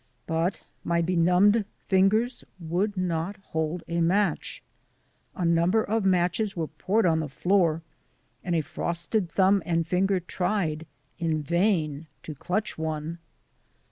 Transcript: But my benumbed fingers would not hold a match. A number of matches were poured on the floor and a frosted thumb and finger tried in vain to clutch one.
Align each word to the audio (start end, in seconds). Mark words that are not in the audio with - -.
But 0.25 0.61
my 0.83 1.03
benumbed 1.03 1.63
fingers 1.87 2.43
would 2.59 2.97
not 2.97 3.35
hold 3.51 3.83
a 3.87 4.01
match. 4.01 4.63
A 5.35 5.45
number 5.45 5.83
of 5.83 6.05
matches 6.05 6.57
were 6.57 6.65
poured 6.65 7.05
on 7.05 7.19
the 7.19 7.29
floor 7.29 7.83
and 8.43 8.55
a 8.55 8.61
frosted 8.61 9.31
thumb 9.31 9.61
and 9.63 9.85
finger 9.85 10.19
tried 10.19 10.87
in 11.19 11.43
vain 11.43 12.07
to 12.23 12.33
clutch 12.33 12.79
one. 12.79 13.19